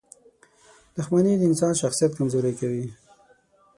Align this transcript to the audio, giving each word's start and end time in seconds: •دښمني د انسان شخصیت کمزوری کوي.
•دښمني 0.95 1.33
د 1.37 1.41
انسان 1.49 1.73
شخصیت 1.81 2.11
کمزوری 2.17 2.53
کوي. 2.59 2.85